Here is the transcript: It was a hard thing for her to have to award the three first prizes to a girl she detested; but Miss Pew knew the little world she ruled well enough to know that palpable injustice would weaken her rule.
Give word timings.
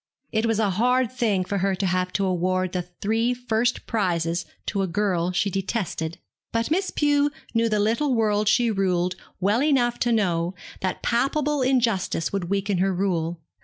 It 0.31 0.47
was 0.47 0.57
a 0.57 0.71
hard 0.71 1.11
thing 1.11 1.45
for 1.45 1.59
her 1.59 1.75
to 1.75 1.85
have 1.85 2.11
to 2.13 2.25
award 2.25 2.71
the 2.71 2.81
three 2.81 3.35
first 3.35 3.85
prizes 3.85 4.47
to 4.65 4.81
a 4.81 4.87
girl 4.87 5.31
she 5.31 5.51
detested; 5.51 6.17
but 6.51 6.71
Miss 6.71 6.89
Pew 6.89 7.29
knew 7.53 7.69
the 7.69 7.77
little 7.79 8.15
world 8.15 8.47
she 8.49 8.71
ruled 8.71 9.15
well 9.39 9.61
enough 9.63 9.99
to 9.99 10.11
know 10.11 10.55
that 10.79 11.03
palpable 11.03 11.61
injustice 11.61 12.33
would 12.33 12.45
weaken 12.49 12.79
her 12.79 12.91
rule. 12.91 13.41